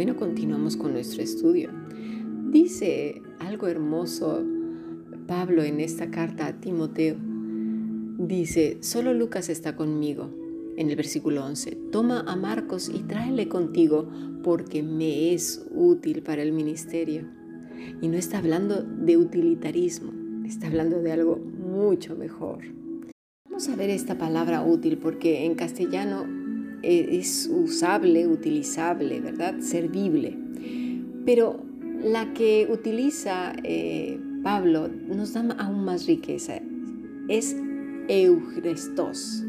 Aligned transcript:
Bueno, 0.00 0.16
continuamos 0.16 0.78
con 0.78 0.94
nuestro 0.94 1.22
estudio. 1.22 1.68
Dice 2.50 3.20
algo 3.38 3.66
hermoso 3.66 4.42
Pablo 5.26 5.62
en 5.62 5.78
esta 5.78 6.10
carta 6.10 6.46
a 6.46 6.58
Timoteo. 6.58 7.16
Dice, 8.16 8.78
solo 8.80 9.12
Lucas 9.12 9.50
está 9.50 9.76
conmigo. 9.76 10.30
En 10.78 10.88
el 10.88 10.96
versículo 10.96 11.44
11, 11.44 11.76
toma 11.92 12.24
a 12.26 12.34
Marcos 12.34 12.88
y 12.88 13.00
tráele 13.00 13.50
contigo 13.50 14.08
porque 14.42 14.82
me 14.82 15.34
es 15.34 15.66
útil 15.70 16.22
para 16.22 16.40
el 16.40 16.52
ministerio. 16.52 17.28
Y 18.00 18.08
no 18.08 18.16
está 18.16 18.38
hablando 18.38 18.82
de 18.82 19.18
utilitarismo, 19.18 20.14
está 20.46 20.68
hablando 20.68 21.02
de 21.02 21.12
algo 21.12 21.36
mucho 21.36 22.16
mejor. 22.16 22.60
Vamos 23.44 23.68
a 23.68 23.76
ver 23.76 23.90
esta 23.90 24.16
palabra 24.16 24.62
útil 24.62 24.96
porque 24.96 25.44
en 25.44 25.56
castellano 25.56 26.39
es 26.82 27.50
usable, 27.52 28.26
utilizable, 28.26 29.20
¿verdad? 29.20 29.58
Servible. 29.60 30.36
Pero 31.24 31.62
la 32.02 32.32
que 32.32 32.66
utiliza 32.70 33.52
eh, 33.62 34.18
Pablo 34.42 34.88
nos 34.88 35.34
da 35.34 35.42
aún 35.58 35.84
más 35.84 36.06
riqueza. 36.06 36.60
Es 37.28 37.56
eugrestos, 38.08 39.44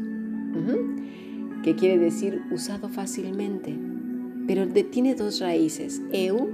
que 1.62 1.74
quiere 1.74 1.98
decir 1.98 2.42
usado 2.50 2.88
fácilmente, 2.88 3.76
pero 4.46 4.68
tiene 4.68 5.14
dos 5.14 5.40
raíces. 5.40 6.02
Eu, 6.12 6.50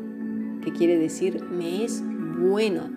que 0.62 0.72
quiere 0.72 0.98
decir 0.98 1.42
me 1.44 1.84
es 1.84 2.02
bueno, 2.38 2.90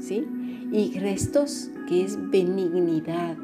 ¿sí? 0.00 0.24
Y 0.72 0.88
grestos, 0.90 1.70
que 1.88 2.02
es 2.02 2.18
benignidad, 2.30 3.36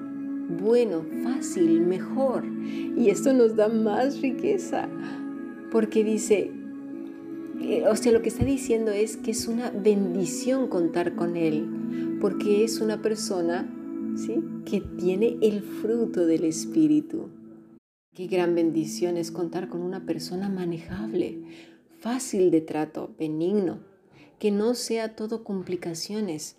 bueno, 0.59 1.04
fácil, 1.22 1.80
mejor. 1.80 2.45
Y 2.96 3.10
esto 3.10 3.32
nos 3.32 3.56
da 3.56 3.68
más 3.68 4.20
riqueza, 4.20 4.88
porque 5.70 6.04
dice, 6.04 6.51
eh, 7.60 7.84
o 7.87 7.96
sea, 7.96 8.12
lo 8.12 8.23
que 8.23 8.29
está 8.30 8.45
diciendo 8.45 8.90
es 8.90 9.16
que 9.16 9.30
es 9.32 9.46
una 9.46 9.71
bendición 9.71 10.68
contar 10.68 11.15
con 11.15 11.37
Él, 11.37 12.18
porque 12.21 12.65
es 12.65 12.80
una 12.80 13.02
persona 13.02 13.68
¿sí? 14.16 14.43
que 14.65 14.80
tiene 14.80 15.38
el 15.43 15.62
fruto 15.62 16.26
del 16.26 16.45
Espíritu. 16.45 17.28
Qué 18.15 18.26
gran 18.26 18.54
bendición 18.54 19.16
es 19.16 19.30
contar 19.30 19.68
con 19.68 19.82
una 19.82 20.04
persona 20.04 20.48
manejable, 20.48 21.43
fácil 21.98 22.51
de 22.51 22.60
trato, 22.60 23.15
benigno, 23.18 23.80
que 24.38 24.51
no 24.51 24.74
sea 24.74 25.15
todo 25.15 25.45
complicaciones, 25.45 26.56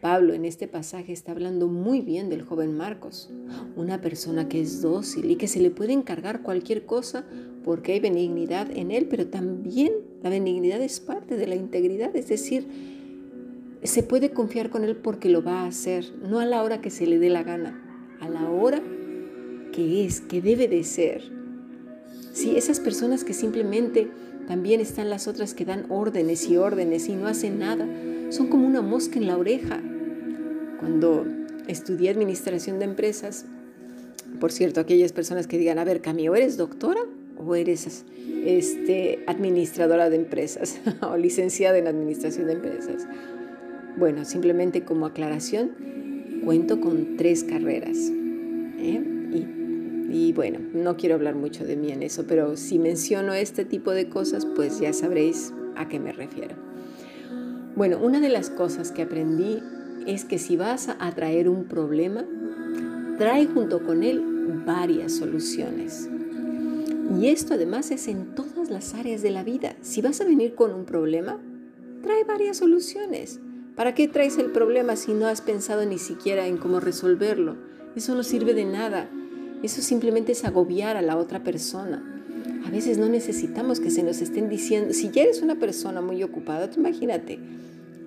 Pablo 0.00 0.32
en 0.32 0.46
este 0.46 0.66
pasaje 0.66 1.12
está 1.12 1.32
hablando 1.32 1.68
muy 1.68 2.00
bien 2.00 2.30
del 2.30 2.42
joven 2.42 2.74
Marcos, 2.74 3.30
una 3.76 4.00
persona 4.00 4.48
que 4.48 4.60
es 4.60 4.80
dócil 4.80 5.30
y 5.30 5.36
que 5.36 5.46
se 5.46 5.60
le 5.60 5.70
puede 5.70 5.92
encargar 5.92 6.40
cualquier 6.40 6.86
cosa 6.86 7.26
porque 7.64 7.92
hay 7.92 8.00
benignidad 8.00 8.70
en 8.70 8.90
él, 8.90 9.06
pero 9.10 9.26
también 9.26 9.92
la 10.22 10.30
benignidad 10.30 10.80
es 10.80 11.00
parte 11.00 11.36
de 11.36 11.46
la 11.46 11.54
integridad, 11.54 12.16
es 12.16 12.28
decir, 12.28 12.66
se 13.82 14.02
puede 14.02 14.30
confiar 14.30 14.70
con 14.70 14.84
él 14.84 14.96
porque 14.96 15.28
lo 15.28 15.42
va 15.42 15.60
a 15.60 15.66
hacer, 15.66 16.06
no 16.22 16.40
a 16.40 16.46
la 16.46 16.62
hora 16.62 16.80
que 16.80 16.90
se 16.90 17.06
le 17.06 17.18
dé 17.18 17.28
la 17.28 17.42
gana, 17.42 18.16
a 18.20 18.28
la 18.30 18.48
hora 18.48 18.82
que 19.72 20.06
es, 20.06 20.22
que 20.22 20.40
debe 20.40 20.66
de 20.66 20.82
ser. 20.82 21.30
Si 22.32 22.56
esas 22.56 22.80
personas 22.80 23.24
que 23.24 23.34
simplemente 23.34 24.08
también 24.50 24.80
están 24.80 25.10
las 25.10 25.28
otras 25.28 25.54
que 25.54 25.64
dan 25.64 25.86
órdenes 25.90 26.48
y 26.48 26.56
órdenes 26.56 27.08
y 27.08 27.14
no 27.14 27.28
hacen 27.28 27.60
nada, 27.60 27.86
son 28.30 28.48
como 28.48 28.66
una 28.66 28.82
mosca 28.82 29.16
en 29.16 29.28
la 29.28 29.36
oreja. 29.36 29.80
Cuando 30.80 31.24
estudié 31.68 32.10
administración 32.10 32.80
de 32.80 32.86
empresas, 32.86 33.44
por 34.40 34.50
cierto, 34.50 34.80
aquellas 34.80 35.12
personas 35.12 35.46
que 35.46 35.56
digan, 35.56 35.78
a 35.78 35.84
ver, 35.84 36.00
Camilo, 36.00 36.34
¿eres 36.34 36.56
doctora 36.56 37.00
o 37.36 37.54
eres 37.54 38.04
este, 38.44 39.22
administradora 39.28 40.10
de 40.10 40.16
empresas 40.16 40.80
o 41.00 41.16
licenciada 41.16 41.78
en 41.78 41.86
administración 41.86 42.48
de 42.48 42.54
empresas? 42.54 43.06
Bueno, 43.96 44.24
simplemente 44.24 44.82
como 44.82 45.06
aclaración, 45.06 46.42
cuento 46.44 46.80
con 46.80 47.16
tres 47.16 47.44
carreras. 47.44 47.96
¿eh? 48.80 49.00
Y, 49.32 49.59
y 50.10 50.32
bueno, 50.32 50.58
no 50.74 50.96
quiero 50.96 51.14
hablar 51.14 51.36
mucho 51.36 51.64
de 51.64 51.76
mí 51.76 51.92
en 51.92 52.02
eso, 52.02 52.24
pero 52.26 52.56
si 52.56 52.78
menciono 52.78 53.32
este 53.32 53.64
tipo 53.64 53.92
de 53.92 54.08
cosas, 54.08 54.44
pues 54.44 54.80
ya 54.80 54.92
sabréis 54.92 55.52
a 55.76 55.88
qué 55.88 56.00
me 56.00 56.12
refiero. 56.12 56.56
Bueno, 57.76 57.98
una 57.98 58.20
de 58.20 58.28
las 58.28 58.50
cosas 58.50 58.90
que 58.90 59.02
aprendí 59.02 59.62
es 60.06 60.24
que 60.24 60.38
si 60.38 60.56
vas 60.56 60.88
a 60.88 61.14
traer 61.14 61.48
un 61.48 61.64
problema, 61.64 62.24
trae 63.18 63.46
junto 63.46 63.84
con 63.84 64.02
él 64.02 64.22
varias 64.66 65.12
soluciones. 65.12 66.08
Y 67.18 67.28
esto 67.28 67.54
además 67.54 67.90
es 67.90 68.08
en 68.08 68.34
todas 68.34 68.70
las 68.70 68.94
áreas 68.94 69.22
de 69.22 69.30
la 69.30 69.44
vida. 69.44 69.76
Si 69.82 70.02
vas 70.02 70.20
a 70.20 70.24
venir 70.24 70.54
con 70.54 70.72
un 70.72 70.84
problema, 70.84 71.38
trae 72.02 72.24
varias 72.24 72.56
soluciones. 72.56 73.40
¿Para 73.76 73.94
qué 73.94 74.08
traes 74.08 74.38
el 74.38 74.50
problema 74.50 74.96
si 74.96 75.14
no 75.14 75.26
has 75.26 75.40
pensado 75.40 75.84
ni 75.86 75.98
siquiera 75.98 76.46
en 76.46 76.56
cómo 76.56 76.80
resolverlo? 76.80 77.56
Eso 77.94 78.14
no 78.14 78.22
sirve 78.22 78.54
de 78.54 78.64
nada. 78.64 79.08
Eso 79.62 79.82
simplemente 79.82 80.32
es 80.32 80.44
agobiar 80.44 80.96
a 80.96 81.02
la 81.02 81.16
otra 81.16 81.42
persona. 81.42 82.02
A 82.66 82.70
veces 82.70 82.98
no 82.98 83.08
necesitamos 83.08 83.80
que 83.80 83.90
se 83.90 84.02
nos 84.02 84.20
estén 84.20 84.48
diciendo, 84.48 84.92
si 84.92 85.10
ya 85.10 85.22
eres 85.22 85.42
una 85.42 85.56
persona 85.56 86.00
muy 86.00 86.22
ocupada, 86.22 86.70
tú 86.70 86.80
imagínate 86.80 87.34
eh, 87.34 87.40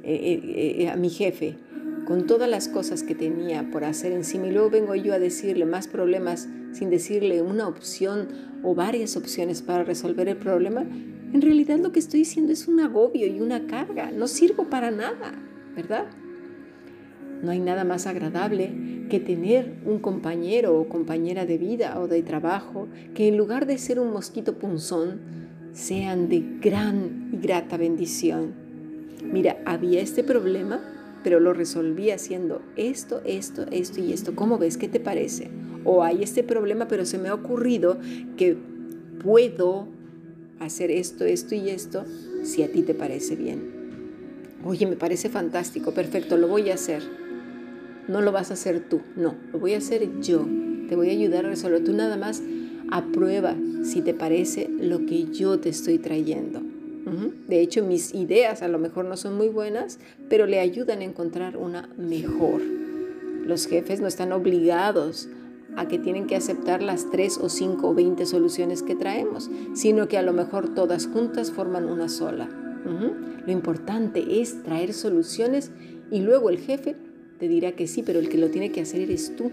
eh, 0.03 0.75
eh, 0.79 0.89
a 0.89 0.95
mi 0.95 1.09
jefe 1.09 1.55
con 2.05 2.27
todas 2.27 2.49
las 2.49 2.67
cosas 2.67 3.03
que 3.03 3.15
tenía 3.15 3.69
por 3.71 3.85
hacer 3.85 4.11
encima 4.11 4.47
y 4.47 4.51
luego 4.51 4.69
vengo 4.69 4.95
yo 4.95 5.13
a 5.13 5.19
decirle 5.19 5.65
más 5.65 5.87
problemas 5.87 6.49
sin 6.73 6.89
decirle 6.89 7.41
una 7.41 7.67
opción 7.67 8.27
o 8.63 8.75
varias 8.75 9.15
opciones 9.15 9.61
para 9.61 9.83
resolver 9.83 10.27
el 10.27 10.37
problema, 10.37 10.81
en 10.81 11.41
realidad 11.41 11.79
lo 11.79 11.91
que 11.91 11.99
estoy 11.99 12.21
diciendo 12.21 12.51
es 12.51 12.67
un 12.67 12.79
agobio 12.79 13.27
y 13.27 13.41
una 13.41 13.65
carga, 13.67 14.11
no 14.11 14.27
sirvo 14.27 14.69
para 14.69 14.91
nada, 14.91 15.33
¿verdad? 15.75 16.05
No 17.41 17.51
hay 17.51 17.59
nada 17.59 17.83
más 17.83 18.05
agradable 18.05 18.71
que 19.09 19.19
tener 19.19 19.73
un 19.85 19.99
compañero 19.99 20.77
o 20.79 20.87
compañera 20.87 21.45
de 21.45 21.57
vida 21.57 21.99
o 21.99 22.07
de 22.07 22.21
trabajo 22.21 22.87
que 23.13 23.27
en 23.27 23.37
lugar 23.37 23.65
de 23.65 23.77
ser 23.77 23.99
un 23.99 24.11
mosquito 24.11 24.57
punzón, 24.57 25.19
sean 25.73 26.29
de 26.29 26.43
gran 26.61 27.29
y 27.33 27.37
grata 27.37 27.77
bendición. 27.77 28.53
Mira, 29.23 29.57
había 29.65 30.01
este 30.01 30.23
problema, 30.23 30.81
pero 31.23 31.39
lo 31.39 31.53
resolví 31.53 32.11
haciendo 32.11 32.61
esto, 32.75 33.21
esto, 33.25 33.65
esto 33.71 34.01
y 34.01 34.13
esto. 34.13 34.35
¿Cómo 34.35 34.57
ves? 34.57 34.77
¿Qué 34.77 34.87
te 34.87 34.99
parece? 34.99 35.49
O 35.83 36.03
hay 36.03 36.21
este 36.21 36.43
problema, 36.43 36.87
pero 36.87 37.05
se 37.05 37.17
me 37.17 37.29
ha 37.29 37.33
ocurrido 37.33 37.97
que 38.37 38.57
puedo 39.23 39.87
hacer 40.59 40.91
esto, 40.91 41.25
esto 41.25 41.55
y 41.55 41.69
esto, 41.69 42.05
si 42.43 42.63
a 42.63 42.71
ti 42.71 42.83
te 42.83 42.93
parece 42.93 43.35
bien. 43.35 43.83
Oye, 44.65 44.85
me 44.85 44.95
parece 44.95 45.29
fantástico, 45.29 45.93
perfecto, 45.93 46.37
lo 46.37 46.47
voy 46.47 46.69
a 46.69 46.75
hacer 46.75 47.22
no 48.07 48.21
lo 48.21 48.31
vas 48.31 48.51
a 48.51 48.55
hacer 48.55 48.81
tú, 48.89 49.01
no, 49.15 49.35
lo 49.51 49.59
voy 49.59 49.73
a 49.73 49.77
hacer 49.77 50.19
yo. 50.21 50.45
Te 50.89 50.95
voy 50.95 51.09
a 51.09 51.13
ayudar 51.13 51.45
a 51.45 51.49
resolver. 51.49 51.83
Tú 51.83 51.93
nada 51.93 52.17
más 52.17 52.43
aprueba 52.91 53.55
si 53.83 54.01
te 54.01 54.13
parece 54.13 54.69
lo 54.69 55.05
que 55.05 55.25
yo 55.31 55.59
te 55.59 55.69
estoy 55.69 55.97
trayendo. 55.97 56.61
De 57.47 57.59
hecho, 57.59 57.83
mis 57.83 58.13
ideas 58.13 58.61
a 58.61 58.67
lo 58.67 58.79
mejor 58.79 59.05
no 59.05 59.17
son 59.17 59.35
muy 59.35 59.49
buenas, 59.49 59.99
pero 60.29 60.45
le 60.45 60.59
ayudan 60.59 60.99
a 60.99 61.03
encontrar 61.03 61.57
una 61.57 61.89
mejor. 61.97 62.61
Los 63.45 63.67
jefes 63.67 63.99
no 63.99 64.07
están 64.07 64.31
obligados 64.31 65.27
a 65.75 65.87
que 65.87 65.99
tienen 65.99 66.27
que 66.27 66.35
aceptar 66.35 66.81
las 66.81 67.09
tres 67.11 67.37
o 67.37 67.49
cinco 67.49 67.89
o 67.89 67.93
veinte 67.93 68.25
soluciones 68.25 68.83
que 68.83 68.95
traemos, 68.95 69.49
sino 69.73 70.07
que 70.07 70.17
a 70.17 70.21
lo 70.21 70.33
mejor 70.33 70.73
todas 70.73 71.07
juntas 71.07 71.51
forman 71.51 71.85
una 71.85 72.07
sola. 72.07 72.49
Lo 73.45 73.51
importante 73.51 74.41
es 74.41 74.63
traer 74.63 74.93
soluciones 74.93 75.71
y 76.09 76.21
luego 76.21 76.49
el 76.49 76.59
jefe 76.59 76.95
te 77.43 77.49
dirá 77.49 77.73
que 77.73 77.87
sí, 77.87 78.03
pero 78.03 78.19
el 78.19 78.29
que 78.29 78.37
lo 78.37 78.49
tiene 78.49 78.71
que 78.71 78.79
hacer 78.79 79.01
eres 79.01 79.35
tú. 79.35 79.51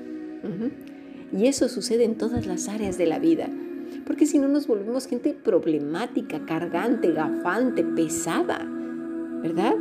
Y 1.37 1.47
eso 1.47 1.69
sucede 1.69 2.05
en 2.05 2.15
todas 2.15 2.47
las 2.47 2.69
áreas 2.69 2.97
de 2.99 3.07
la 3.07 3.19
vida. 3.19 3.49
Porque 4.07 4.27
si 4.27 4.39
no 4.39 4.47
nos 4.47 4.69
volvemos 4.69 5.09
gente 5.09 5.35
problemática, 5.35 6.47
cargante, 6.47 7.11
gafante, 7.11 7.83
pesada, 7.83 8.65
¿verdad? 9.43 9.75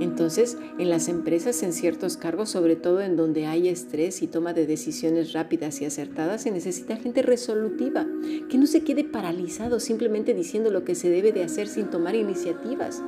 Entonces, 0.00 0.56
en 0.78 0.88
las 0.88 1.08
empresas, 1.08 1.62
en 1.62 1.74
ciertos 1.74 2.16
cargos, 2.16 2.48
sobre 2.48 2.76
todo 2.76 3.02
en 3.02 3.16
donde 3.16 3.44
hay 3.44 3.68
estrés 3.68 4.22
y 4.22 4.26
toma 4.26 4.54
de 4.54 4.66
decisiones 4.66 5.34
rápidas 5.34 5.82
y 5.82 5.84
acertadas, 5.84 6.44
se 6.44 6.50
necesita 6.50 6.96
gente 6.96 7.20
resolutiva, 7.20 8.06
que 8.48 8.56
no 8.56 8.66
se 8.66 8.84
quede 8.84 9.04
paralizado 9.04 9.80
simplemente 9.80 10.32
diciendo 10.32 10.70
lo 10.70 10.82
que 10.84 10.94
se 10.94 11.10
debe 11.10 11.32
de 11.32 11.44
hacer 11.44 11.68
sin 11.68 11.90
tomar 11.90 12.14
iniciativas. 12.14 13.02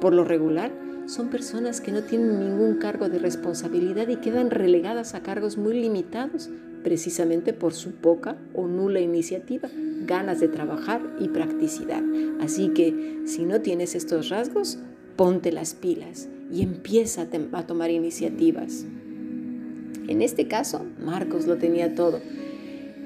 Por 0.00 0.12
lo 0.12 0.24
regular, 0.24 0.72
son 1.08 1.30
personas 1.30 1.80
que 1.80 1.90
no 1.90 2.02
tienen 2.02 2.38
ningún 2.38 2.76
cargo 2.76 3.08
de 3.08 3.18
responsabilidad 3.18 4.08
y 4.08 4.16
quedan 4.16 4.50
relegadas 4.50 5.14
a 5.14 5.22
cargos 5.22 5.56
muy 5.56 5.80
limitados 5.80 6.50
precisamente 6.84 7.54
por 7.54 7.72
su 7.72 7.92
poca 7.92 8.36
o 8.54 8.66
nula 8.66 9.00
iniciativa, 9.00 9.70
ganas 10.06 10.38
de 10.38 10.48
trabajar 10.48 11.00
y 11.18 11.28
practicidad. 11.28 12.02
Así 12.40 12.68
que 12.68 13.22
si 13.26 13.46
no 13.46 13.62
tienes 13.62 13.94
estos 13.94 14.28
rasgos, 14.28 14.78
ponte 15.16 15.50
las 15.50 15.74
pilas 15.74 16.28
y 16.52 16.62
empieza 16.62 17.26
a, 17.52 17.66
tomar 17.66 17.90
iniciativas. 17.90 18.84
En 20.06 20.22
este 20.22 20.46
caso, 20.46 20.84
Marcos 21.02 21.46
lo 21.46 21.56
tenía 21.56 21.94
todo 21.94 22.20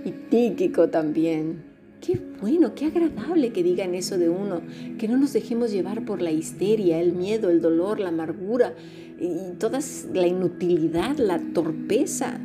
y 0.04 0.10
Tíquico 0.10 0.88
también. 0.88 1.72
Qué 2.04 2.20
bueno, 2.40 2.75
qué 2.75 2.87
agradable 2.87 3.52
que 3.52 3.62
digan 3.62 3.94
eso 3.94 4.19
de 4.19 4.28
uno, 4.28 4.60
que 4.99 5.06
no 5.06 5.16
nos 5.16 5.32
dejemos 5.32 5.70
llevar 5.70 6.04
por 6.04 6.20
la 6.20 6.32
histeria, 6.32 7.00
el 7.00 7.12
miedo, 7.12 7.49
el 7.49 7.60
dolor, 7.60 8.00
la 8.00 8.08
amargura 8.08 8.75
y 9.20 9.56
toda 9.60 9.78
la 10.12 10.26
inutilidad, 10.26 11.16
la 11.19 11.38
torpeza. 11.38 12.40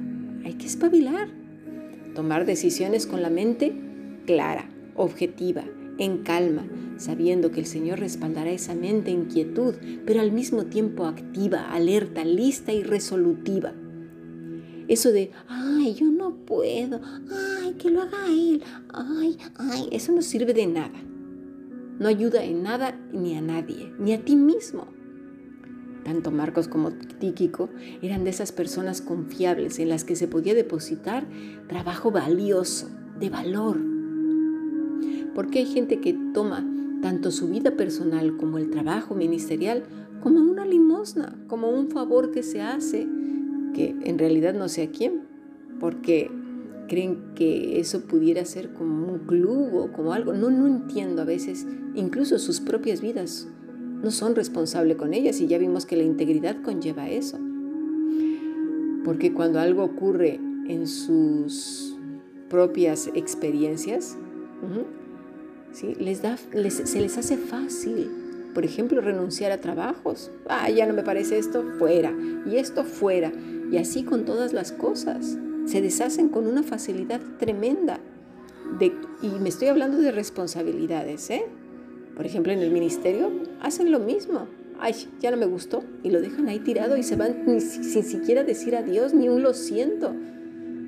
Hay 0.46 0.54
que 0.54 0.68
espabilar, 0.68 1.30
tomar 2.14 2.46
decisiones 2.46 3.08
con 3.08 3.24
la 3.24 3.32
mente 3.32 3.74
clara, 4.28 4.70
objetiva, 4.96 5.64
en 5.98 6.20
calma, 6.20 6.68
sabiendo 6.98 7.50
que 7.50 7.62
el 7.62 7.66
Señor 7.66 8.00
respaldará 8.00 8.52
esa 8.52 8.76
mente 8.76 9.10
en 9.10 9.26
quietud, 9.26 9.74
pero 10.06 10.22
al 10.22 10.32
mismo 10.32 10.66
tiempo 10.66 11.06
activa, 11.06 11.72
alerta, 11.72 12.24
lista 12.24 12.74
y 12.74 12.84
resolutiva. 12.84 13.74
Eso 14.88 15.12
de, 15.12 15.32
ay, 15.48 15.96
yo 15.96 16.08
no 16.08 16.36
puedo, 16.46 17.02
ay, 17.32 17.74
que 17.74 17.90
lo 17.90 18.02
haga 18.02 18.28
él, 18.28 18.64
ay, 18.94 19.38
ay, 19.58 19.90
eso 19.92 20.14
no 20.14 20.22
sirve 20.22 20.54
de 20.54 20.68
nada. 20.68 21.00
No 22.00 22.08
ayuda 22.08 22.44
en 22.44 22.64
nada 22.64 22.98
ni 23.12 23.36
a 23.36 23.42
nadie, 23.42 23.92
ni 24.00 24.14
a 24.14 24.24
ti 24.24 24.36
mismo. 24.36 24.88
Tanto 26.04 26.32
Marcos 26.32 26.70
como 26.70 26.92
Tíquico 26.92 27.70
eran 28.02 28.24
de 28.24 28.30
esas 28.30 28.54
personas 28.54 29.02
confiables 29.02 29.78
en 29.80 29.90
las 29.90 30.06
que 30.06 30.16
se 30.16 30.28
podía 30.28 30.54
depositar 30.54 31.28
trabajo 31.68 32.12
valioso, 32.12 32.90
de 33.20 33.30
valor. 33.30 33.78
Porque 35.36 35.60
hay 35.60 35.66
gente 35.66 36.00
que 36.00 36.18
toma 36.34 36.66
tanto 37.02 37.32
su 37.32 37.50
vida 37.50 37.72
personal 37.72 38.38
como 38.38 38.58
el 38.58 38.70
trabajo 38.70 39.16
ministerial 39.16 39.84
como 40.22 40.40
una 40.40 40.66
limosna, 40.66 41.36
como 41.48 41.70
un 41.70 41.90
favor 41.90 42.32
que 42.32 42.42
se 42.42 42.62
hace 42.62 43.08
que 43.74 43.96
en 44.04 44.18
realidad 44.18 44.54
no 44.54 44.68
sé 44.70 44.84
a 44.84 44.92
quién, 44.92 45.22
porque 45.80 46.32
creen 46.88 47.34
que 47.36 47.80
eso 47.80 48.02
pudiera 48.02 48.44
ser 48.46 48.74
como 48.74 49.12
un 49.12 49.20
club 49.20 49.76
o 49.76 49.92
como 49.92 50.14
algo. 50.14 50.34
No, 50.34 50.50
no 50.50 50.68
entiendo 50.68 51.22
a 51.22 51.26
veces, 51.26 51.66
incluso 51.96 52.40
sus 52.40 52.60
propias 52.60 53.02
vidas 53.02 53.48
no 54.02 54.12
son 54.12 54.36
responsables 54.36 54.98
con 54.98 55.14
ellas 55.14 55.42
y 55.42 55.48
ya 55.48 55.58
vimos 55.58 55.86
que 55.86 55.98
la 55.98 56.04
integridad 56.04 56.62
conlleva 56.62 57.10
eso. 57.10 57.40
Porque 59.04 59.34
cuando 59.34 59.60
algo 59.60 59.84
ocurre 59.84 60.40
en 60.68 60.88
sus 60.88 61.98
propias 62.50 63.10
experiencias, 63.14 64.18
¿sí? 65.72 65.96
les 66.00 66.22
da, 66.22 66.38
se 66.38 67.02
les 67.02 67.18
hace 67.18 67.38
fácil 67.38 68.10
por 68.58 68.66
ejemplo, 68.66 69.02
renunciar 69.02 69.52
a 69.52 69.62
trabajos. 69.62 70.32
Ah, 70.50 70.68
ya 70.72 70.88
no 70.88 70.94
me 70.96 71.04
parece 71.04 71.38
esto, 71.38 71.64
fuera. 71.78 72.12
Y 72.48 72.56
esto 72.56 72.86
fuera. 72.86 73.32
Y 73.72 73.78
así 73.78 74.04
con 74.04 74.26
todas 74.26 74.54
las 74.54 74.72
cosas. 74.72 75.38
Se 75.66 75.82
deshacen 75.82 76.30
con 76.30 76.48
una 76.48 76.64
facilidad 76.64 77.20
tremenda. 77.40 78.00
Y 79.22 79.28
me 79.40 79.50
estoy 79.50 79.68
hablando 79.68 79.98
de 79.98 80.12
responsabilidades, 80.12 81.30
¿eh? 81.30 81.46
Por 82.16 82.26
ejemplo, 82.26 82.52
en 82.52 82.60
el 82.60 82.72
ministerio 82.72 83.32
hacen 83.62 83.92
lo 83.92 84.00
mismo. 84.00 84.48
Ay, 84.80 84.94
ya 85.20 85.32
no 85.32 85.38
me 85.38 85.46
gustó. 85.46 85.84
Y 86.04 86.12
lo 86.12 86.22
dejan 86.22 86.48
ahí 86.48 86.60
tirado 86.60 86.98
y 86.98 87.04
se 87.04 87.16
van 87.16 87.60
sin 87.62 88.04
siquiera 88.04 88.44
decir 88.44 88.76
adiós, 88.76 89.14
ni 89.14 89.30
un 89.30 89.44
lo 89.44 89.54
siento. 89.54 90.14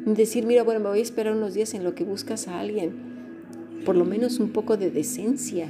Decir, 0.05 0.45
mira, 0.45 0.63
bueno, 0.63 0.79
me 0.79 0.89
voy 0.89 0.99
a 0.99 1.03
esperar 1.03 1.35
unos 1.35 1.53
días 1.53 1.73
en 1.73 1.83
lo 1.83 1.95
que 1.95 2.03
buscas 2.03 2.47
a 2.47 2.59
alguien. 2.59 2.93
Por 3.85 3.95
lo 3.95 4.05
menos 4.05 4.39
un 4.39 4.51
poco 4.51 4.77
de 4.77 4.91
decencia. 4.91 5.67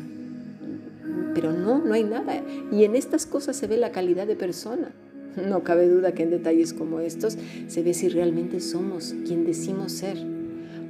Pero 1.33 1.53
no, 1.53 1.79
no 1.79 1.93
hay 1.93 2.03
nada. 2.03 2.41
Y 2.71 2.83
en 2.83 2.95
estas 2.95 3.25
cosas 3.25 3.55
se 3.55 3.67
ve 3.67 3.77
la 3.77 3.91
calidad 3.91 4.27
de 4.27 4.35
persona. 4.35 4.91
No 5.35 5.63
cabe 5.63 5.87
duda 5.87 6.13
que 6.13 6.23
en 6.23 6.31
detalles 6.31 6.73
como 6.73 6.99
estos 6.99 7.37
se 7.67 7.83
ve 7.83 7.93
si 7.93 8.09
realmente 8.09 8.59
somos 8.59 9.15
quien 9.25 9.45
decimos 9.45 9.91
ser, 9.91 10.17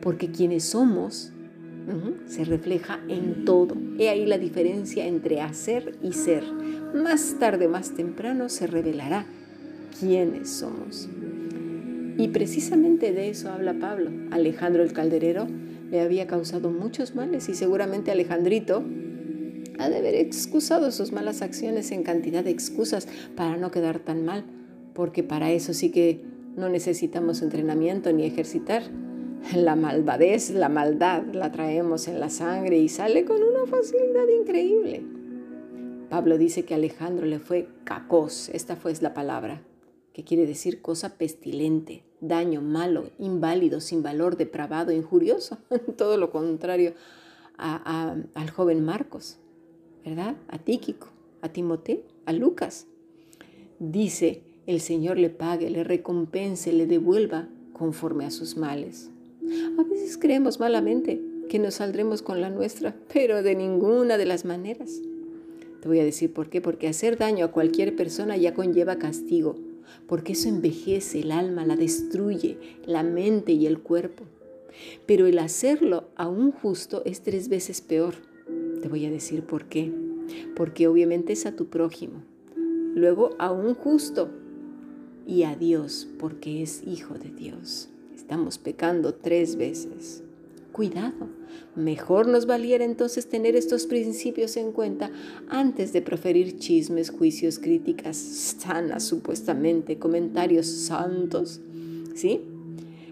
porque 0.02 0.32
quienes 0.32 0.64
somos 0.64 1.32
se 2.28 2.46
refleja 2.46 3.00
en 3.08 3.46
todo. 3.46 3.76
He 3.98 4.10
ahí 4.10 4.26
la 4.26 4.38
diferencia 4.38 5.08
entre 5.08 5.42
hacer 5.42 5.96
y 6.04 6.14
ser. 6.14 6.44
Más 6.94 7.38
tarde 7.40 7.68
más 7.68 7.96
temprano 7.96 8.50
se 8.50 8.68
revelará 8.68 9.26
quiénes 10.00 10.50
somos. 10.50 11.10
Y 12.18 12.28
precisamente 12.28 13.12
de 13.12 13.30
eso 13.30 13.50
habla 13.50 13.74
Pablo. 13.74 14.12
Alejandro 14.32 14.84
el 14.84 14.94
calderero 14.94 15.48
le 15.90 16.02
había 16.02 16.28
causado 16.28 16.70
muchos 16.70 17.16
males 17.16 17.50
y 17.50 17.56
seguramente 17.56 18.12
Alejandrito 18.12 18.84
ha 19.80 19.90
de 19.90 19.98
haber 19.98 20.16
excusado 20.16 20.92
sus 20.92 21.12
malas 21.12 21.42
acciones 21.42 21.92
en 21.92 22.04
cantidad 22.04 22.44
de 22.44 22.52
excusas 22.52 23.08
para 23.36 23.58
no 23.58 23.72
quedar 23.72 24.00
tan 24.00 24.26
mal, 24.26 24.44
porque 24.94 25.24
para 25.24 25.52
eso 25.52 25.74
sí 25.74 25.90
que 25.90 26.22
no 26.58 26.68
necesitamos 26.70 27.42
entrenamiento 27.42 28.12
ni 28.12 28.26
ejercitar. 28.26 28.84
La 29.56 29.78
malvadez, 29.78 30.50
la 30.50 30.68
maldad 30.68 31.24
la 31.32 31.54
traemos 31.54 32.10
en 32.10 32.20
la 32.20 32.30
sangre 32.30 32.78
y 32.78 32.90
sale 32.90 33.24
con 33.24 33.42
una 33.42 33.66
facilidad 33.66 34.28
increíble. 34.28 35.02
Pablo 36.10 36.38
dice 36.38 36.66
que 36.66 36.76
Alejandro 36.76 37.26
le 37.26 37.40
fue 37.40 37.70
cacos, 37.86 38.50
esta 38.50 38.76
fue 38.76 38.94
la 39.00 39.14
palabra, 39.14 39.62
que 40.12 40.26
quiere 40.26 40.46
decir 40.46 40.82
cosa 40.82 41.18
pestilente, 41.18 42.04
daño, 42.20 42.62
malo, 42.62 43.12
inválido, 43.18 43.80
sin 43.80 44.04
valor, 44.04 44.36
depravado, 44.36 44.92
injurioso, 44.92 45.60
todo 45.98 46.18
lo 46.18 46.32
contrario 46.32 46.96
al 47.58 48.50
joven 48.54 48.84
Marcos. 48.84 49.40
¿Verdad? 50.06 50.36
A 50.48 50.58
Tíquico, 50.60 51.08
a 51.42 51.50
Timoteo, 51.50 52.02
a 52.26 52.34
Lucas. 52.34 52.88
Dice, 53.80 54.42
el 54.66 54.82
Señor 54.82 55.18
le 55.18 55.30
pague, 55.30 55.70
le 55.70 55.84
recompense, 55.84 56.74
le 56.74 56.86
devuelva 56.86 57.48
conforme 57.74 58.26
a 58.26 58.32
sus 58.32 58.58
males. 58.58 59.10
A 59.78 59.84
veces 59.84 60.18
creemos 60.18 60.60
malamente 60.60 61.22
que 61.50 61.60
nos 61.60 61.76
saldremos 61.76 62.22
con 62.22 62.42
la 62.42 62.50
nuestra, 62.50 62.96
pero 63.12 63.42
de 63.42 63.56
ninguna 63.56 64.18
de 64.18 64.26
las 64.26 64.46
maneras. 64.46 65.02
Te 65.82 65.88
voy 65.88 66.00
a 66.00 66.04
decir 66.04 66.34
por 66.34 66.50
qué, 66.50 66.62
porque 66.62 66.88
hacer 66.88 67.18
daño 67.18 67.46
a 67.46 67.52
cualquier 67.52 67.96
persona 67.96 68.38
ya 68.38 68.54
conlleva 68.54 68.98
castigo, 68.98 69.56
porque 70.08 70.34
eso 70.34 70.50
envejece 70.50 71.22
el 71.22 71.32
alma, 71.32 71.66
la 71.66 71.76
destruye, 71.76 72.58
la 72.86 73.02
mente 73.02 73.54
y 73.54 73.66
el 73.66 73.80
cuerpo. 73.80 74.26
Pero 75.06 75.26
el 75.26 75.40
hacerlo 75.40 76.10
a 76.16 76.28
un 76.28 76.52
justo 76.52 77.02
es 77.06 77.22
tres 77.22 77.50
veces 77.50 77.82
peor 77.82 78.29
te 78.82 78.88
voy 78.88 79.06
a 79.06 79.12
decir 79.12 79.44
por 79.44 79.66
qué. 79.66 79.92
Porque 80.56 80.88
obviamente 80.88 81.34
es 81.34 81.46
a 81.46 81.56
tu 81.56 81.68
prójimo. 81.68 82.24
Luego 82.96 83.36
a 83.40 83.52
un 83.52 83.74
justo. 83.74 84.30
Y 85.28 85.44
a 85.44 85.56
Dios, 85.56 86.08
porque 86.18 86.64
es 86.64 86.82
hijo 86.88 87.16
de 87.16 87.30
Dios. 87.30 87.90
Estamos 88.16 88.58
pecando 88.58 89.14
tres 89.14 89.56
veces. 89.56 90.24
Cuidado. 90.72 91.30
Mejor 91.76 92.28
nos 92.28 92.46
valiera 92.46 92.84
entonces 92.84 93.28
tener 93.28 93.56
estos 93.56 93.86
principios 93.86 94.58
en 94.58 94.72
cuenta 94.72 95.12
antes 95.50 95.94
de 95.94 96.02
proferir 96.02 96.58
chismes, 96.58 97.10
juicios, 97.10 97.60
críticas 97.60 98.18
sanas 98.18 99.04
supuestamente, 99.04 99.98
comentarios 100.00 100.68
santos. 100.68 101.62
¿Sí? 102.16 102.42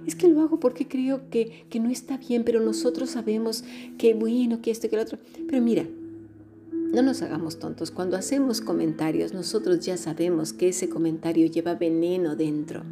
Es 0.07 0.15
que 0.15 0.29
lo 0.29 0.41
hago 0.41 0.59
porque 0.59 0.87
creo 0.87 1.29
que, 1.29 1.65
que 1.69 1.81
no 1.81 1.89
está 1.89 2.17
bien, 2.17 2.45
pero 2.45 2.61
nosotros 2.61 3.09
sabemos 3.09 3.65
que 3.97 4.13
bueno, 4.13 4.61
que 4.61 4.71
esto, 4.71 4.89
que 4.89 4.95
lo 4.95 5.01
otro. 5.01 5.19
Pero 5.47 5.61
mira, 5.61 5.85
no 6.93 7.01
nos 7.01 7.21
hagamos 7.21 7.59
tontos. 7.59 7.91
Cuando 7.91 8.15
hacemos 8.15 8.61
comentarios, 8.61 9.33
nosotros 9.33 9.81
ya 9.85 9.97
sabemos 9.97 10.53
que 10.53 10.69
ese 10.69 10.87
comentario 10.87 11.45
lleva 11.47 11.75
veneno 11.75 12.37
dentro. 12.37 12.83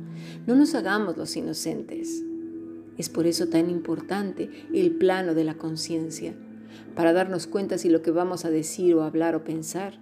No 0.45 0.55
nos 0.55 0.75
hagamos 0.75 1.15
los 1.15 1.37
inocentes. 1.37 2.21
Es 2.97 3.07
por 3.07 3.27
eso 3.27 3.47
tan 3.47 3.69
importante 3.69 4.49
el 4.73 4.91
plano 4.91 5.33
de 5.33 5.45
la 5.45 5.55
conciencia, 5.55 6.33
para 6.95 7.13
darnos 7.13 7.47
cuenta 7.47 7.77
si 7.77 7.89
lo 7.89 8.01
que 8.01 8.11
vamos 8.11 8.43
a 8.43 8.49
decir 8.49 8.93
o 8.95 9.03
hablar 9.03 9.35
o 9.35 9.45
pensar 9.45 9.99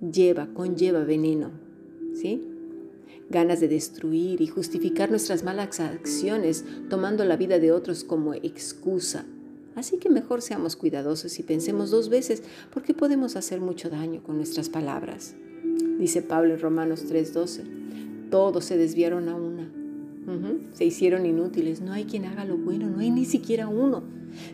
lleva, 0.00 0.48
conlleva 0.54 1.04
veneno. 1.04 1.50
¿Sí? 2.14 2.55
Ganas 3.28 3.60
de 3.60 3.68
destruir 3.68 4.40
y 4.40 4.46
justificar 4.46 5.10
nuestras 5.10 5.44
malas 5.44 5.80
acciones 5.80 6.64
tomando 6.88 7.24
la 7.24 7.36
vida 7.36 7.58
de 7.58 7.72
otros 7.72 8.04
como 8.04 8.34
excusa. 8.34 9.24
Así 9.74 9.98
que 9.98 10.08
mejor 10.08 10.40
seamos 10.40 10.74
cuidadosos 10.74 11.38
y 11.38 11.42
pensemos 11.42 11.90
dos 11.90 12.08
veces 12.08 12.42
porque 12.72 12.94
podemos 12.94 13.36
hacer 13.36 13.60
mucho 13.60 13.90
daño 13.90 14.22
con 14.22 14.36
nuestras 14.36 14.68
palabras. 14.70 15.34
Dice 15.98 16.22
Pablo 16.22 16.54
en 16.54 16.60
Romanos 16.60 17.04
3:12, 17.06 18.30
todos 18.30 18.64
se 18.64 18.76
desviaron 18.76 19.28
a 19.28 19.36
una. 19.36 19.75
Se 20.72 20.84
hicieron 20.84 21.24
inútiles, 21.24 21.80
no 21.80 21.92
hay 21.92 22.04
quien 22.04 22.24
haga 22.24 22.44
lo 22.44 22.56
bueno, 22.56 22.88
no 22.88 22.98
hay 22.98 23.10
ni 23.10 23.24
siquiera 23.24 23.68
uno. 23.68 24.02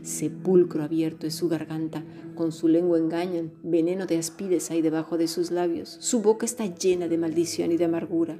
Sepulcro 0.03 0.83
abierto 0.83 1.27
es 1.27 1.35
su 1.35 1.49
garganta, 1.49 2.05
con 2.35 2.53
su 2.53 2.69
lengua 2.69 2.99
engañan, 2.99 3.53
veneno 3.63 4.07
de 4.07 4.19
aspides 4.19 4.71
hay 4.71 4.83
debajo 4.83 5.19
de 5.19 5.29
sus 5.29 5.51
labios, 5.51 5.97
su 6.01 6.21
boca 6.21 6.47
está 6.47 6.67
llena 6.67 7.09
de 7.09 7.19
maldición 7.19 7.73
y 7.73 7.77
de 7.77 7.87
amargura. 7.87 8.39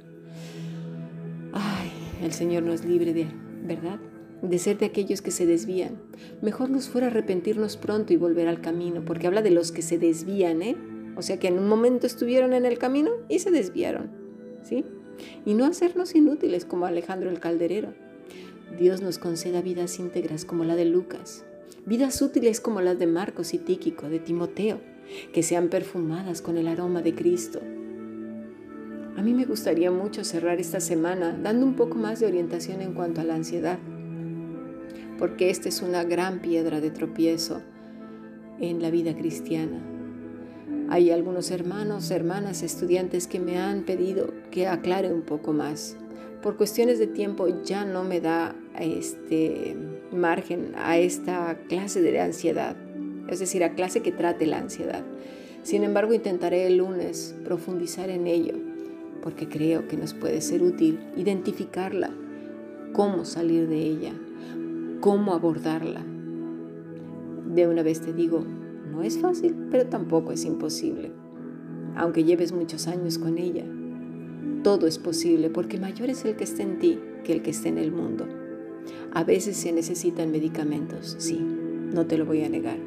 El 2.23 2.31
Señor 2.31 2.63
nos 2.63 2.85
libre 2.85 3.13
de, 3.13 3.27
¿verdad? 3.65 3.99
De 4.41 4.57
ser 4.57 4.77
de 4.77 4.85
aquellos 4.85 5.21
que 5.21 5.31
se 5.31 5.45
desvían. 5.45 5.97
Mejor 6.41 6.69
nos 6.69 6.87
fuera 6.87 7.07
arrepentirnos 7.07 7.75
pronto 7.75 8.13
y 8.13 8.17
volver 8.17 8.47
al 8.47 8.61
camino, 8.61 9.03
porque 9.03 9.27
habla 9.27 9.41
de 9.41 9.51
los 9.51 9.73
que 9.73 9.81
se 9.81 9.97
desvían, 9.97 10.61
¿eh? 10.61 10.77
O 11.17 11.21
sea 11.21 11.37
que 11.37 11.49
en 11.49 11.59
un 11.59 11.67
momento 11.67 12.07
estuvieron 12.07 12.53
en 12.53 12.65
el 12.65 12.77
camino 12.77 13.11
y 13.27 13.39
se 13.39 13.51
desviaron, 13.51 14.09
¿sí? 14.63 14.85
Y 15.45 15.53
no 15.53 15.65
hacernos 15.65 16.15
inútiles 16.15 16.65
como 16.65 16.85
Alejandro 16.85 17.29
el 17.29 17.39
Calderero. 17.39 17.93
Dios 18.79 19.01
nos 19.01 19.19
conceda 19.19 19.61
vidas 19.61 19.99
íntegras 19.99 20.45
como 20.45 20.63
la 20.63 20.75
de 20.75 20.85
Lucas. 20.85 21.45
Vidas 21.85 22.21
útiles 22.21 22.59
como 22.59 22.81
las 22.81 22.97
de 22.97 23.07
Marcos 23.07 23.53
y 23.53 23.57
Tíquico, 23.57 24.09
de 24.09 24.19
Timoteo, 24.19 24.79
que 25.33 25.43
sean 25.43 25.69
perfumadas 25.69 26.41
con 26.41 26.57
el 26.57 26.67
aroma 26.67 27.01
de 27.01 27.13
Cristo. 27.13 27.59
A 29.15 29.21
mí 29.21 29.33
me 29.33 29.45
gustaría 29.45 29.91
mucho 29.91 30.23
cerrar 30.23 30.59
esta 30.59 30.79
semana 30.79 31.37
dando 31.41 31.65
un 31.65 31.75
poco 31.75 31.95
más 31.95 32.19
de 32.19 32.25
orientación 32.25 32.81
en 32.81 32.93
cuanto 32.93 33.21
a 33.21 33.23
la 33.23 33.35
ansiedad, 33.35 33.77
porque 35.19 35.49
esta 35.49 35.69
es 35.69 35.81
una 35.81 36.03
gran 36.03 36.41
piedra 36.41 36.81
de 36.81 36.89
tropiezo 36.89 37.61
en 38.59 38.81
la 38.81 38.89
vida 38.89 39.15
cristiana. 39.15 39.81
Hay 40.89 41.11
algunos 41.11 41.51
hermanos, 41.51 42.11
hermanas, 42.11 42.63
estudiantes 42.63 43.27
que 43.27 43.39
me 43.39 43.59
han 43.59 43.83
pedido 43.83 44.33
que 44.53 44.67
aclare 44.67 45.11
un 45.11 45.23
poco 45.23 45.51
más. 45.51 45.97
Por 46.43 46.57
cuestiones 46.57 46.99
de 46.99 47.07
tiempo 47.07 47.47
ya 47.63 47.85
no 47.85 48.03
me 48.03 48.21
da 48.21 48.55
este 48.79 49.75
margen 50.11 50.73
a 50.77 50.99
esta 50.99 51.57
clase 51.67 52.03
de 52.03 52.19
ansiedad, 52.21 52.75
es 53.27 53.39
decir, 53.39 53.63
a 53.63 53.73
clase 53.73 54.03
que 54.03 54.11
trate 54.11 54.45
la 54.45 54.59
ansiedad. 54.59 55.03
Sin 55.63 55.83
embargo, 55.83 56.13
intentaré 56.13 56.67
el 56.67 56.77
lunes 56.77 57.35
profundizar 57.43 58.11
en 58.11 58.27
ello, 58.27 58.53
porque 59.23 59.49
creo 59.49 59.87
que 59.87 59.97
nos 59.97 60.13
puede 60.13 60.39
ser 60.39 60.61
útil 60.61 60.99
identificarla, 61.17 62.11
cómo 62.91 63.25
salir 63.25 63.67
de 63.67 63.77
ella, 63.77 64.13
cómo 64.99 65.33
abordarla. 65.33 66.05
De 67.55 67.67
una 67.67 67.81
vez 67.81 68.01
te 68.01 68.13
digo, 68.13 68.45
no 68.91 69.01
es 69.01 69.17
fácil, 69.17 69.55
pero 69.71 69.87
tampoco 69.87 70.31
es 70.31 70.45
imposible. 70.45 71.11
Aunque 71.95 72.23
lleves 72.23 72.51
muchos 72.51 72.87
años 72.87 73.17
con 73.17 73.39
ella, 73.39 73.65
todo 74.63 74.87
es 74.87 74.97
posible 74.97 75.49
porque 75.49 75.77
mayor 75.77 76.09
es 76.09 76.25
el 76.25 76.35
que 76.35 76.45
está 76.45 76.63
en 76.63 76.79
ti 76.79 76.99
que 77.23 77.33
el 77.33 77.41
que 77.41 77.51
está 77.51 77.69
en 77.69 77.77
el 77.77 77.91
mundo. 77.91 78.27
A 79.13 79.23
veces 79.23 79.57
se 79.57 79.71
necesitan 79.71 80.31
medicamentos, 80.31 81.15
sí, 81.19 81.39
no 81.39 82.07
te 82.07 82.17
lo 82.17 82.25
voy 82.25 82.43
a 82.43 82.49
negar. 82.49 82.77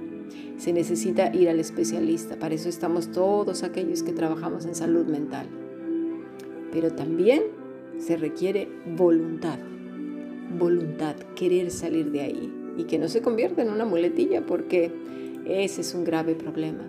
Se 0.59 0.73
necesita 0.73 1.35
ir 1.35 1.49
al 1.49 1.61
especialista, 1.61 2.39
para 2.39 2.55
eso 2.55 2.69
estamos 2.69 3.13
todos 3.13 3.63
aquellos 3.63 4.03
que 4.03 4.13
trabajamos 4.13 4.65
en 4.65 4.75
salud 4.75 5.07
mental. 5.07 5.47
Pero 6.73 6.93
también 6.93 7.43
se 7.99 8.17
requiere 8.17 8.69
voluntad, 8.97 9.59
voluntad, 10.59 11.17
querer 11.35 11.71
salir 11.71 12.11
de 12.11 12.21
ahí 12.23 12.53
y 12.77 12.85
que 12.85 12.99
no 12.99 13.09
se 13.09 13.23
convierta 13.23 13.63
en 13.63 13.71
una 13.71 13.85
muletilla 13.85 14.45
porque 14.45 14.93
ese 15.47 15.83
es 15.83 15.95
un 15.95 16.05
grave 16.05 16.35
problema. 16.35 16.85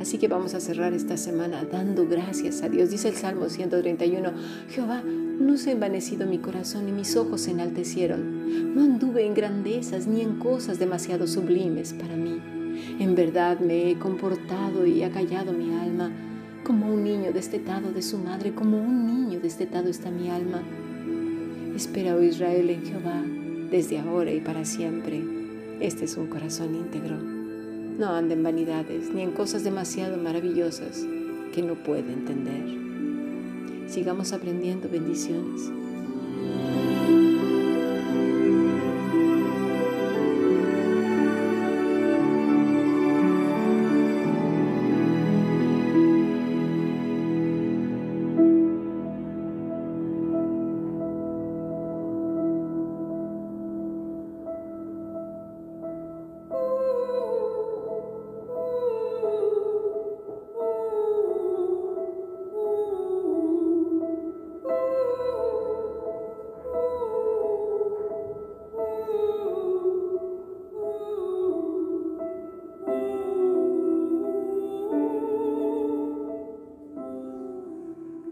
Así 0.00 0.18
que 0.18 0.28
vamos 0.28 0.54
a 0.54 0.60
cerrar 0.60 0.92
esta 0.92 1.16
semana 1.16 1.64
dando 1.64 2.06
gracias 2.06 2.62
a 2.62 2.68
Dios. 2.68 2.90
Dice 2.90 3.08
el 3.08 3.14
Salmo 3.14 3.48
131, 3.48 4.32
Jehová, 4.70 5.02
no 5.02 5.56
se 5.56 5.70
ha 5.70 5.72
envanecido 5.72 6.26
mi 6.26 6.38
corazón 6.38 6.88
y 6.88 6.92
mis 6.92 7.16
ojos 7.16 7.42
se 7.42 7.50
enaltecieron. 7.50 8.74
No 8.74 8.82
anduve 8.82 9.26
en 9.26 9.34
grandezas 9.34 10.06
ni 10.06 10.20
en 10.20 10.38
cosas 10.38 10.78
demasiado 10.78 11.26
sublimes 11.26 11.92
para 11.94 12.16
mí. 12.16 12.40
En 13.00 13.14
verdad 13.14 13.58
me 13.60 13.90
he 13.90 13.98
comportado 13.98 14.86
y 14.86 15.02
ha 15.02 15.10
callado 15.10 15.52
mi 15.52 15.74
alma. 15.74 16.12
Como 16.64 16.92
un 16.92 17.02
niño 17.04 17.32
destetado 17.32 17.92
de 17.92 18.02
su 18.02 18.18
madre, 18.18 18.54
como 18.54 18.78
un 18.78 19.06
niño 19.06 19.40
destetado 19.40 19.88
está 19.88 20.10
mi 20.10 20.28
alma. 20.28 20.62
Espera, 21.74 22.16
oh 22.16 22.22
Israel, 22.22 22.70
en 22.70 22.84
Jehová, 22.84 23.22
desde 23.70 23.98
ahora 23.98 24.32
y 24.32 24.40
para 24.40 24.64
siempre. 24.64 25.22
Este 25.80 26.04
es 26.04 26.16
un 26.16 26.26
corazón 26.26 26.74
íntegro. 26.74 27.37
No 27.98 28.10
ande 28.14 28.34
en 28.34 28.44
vanidades 28.44 29.12
ni 29.12 29.22
en 29.22 29.32
cosas 29.32 29.64
demasiado 29.64 30.16
maravillosas 30.16 31.04
que 31.52 31.62
no 31.62 31.74
puede 31.74 32.12
entender. 32.12 32.62
Sigamos 33.88 34.32
aprendiendo 34.32 34.88
bendiciones. 34.88 35.62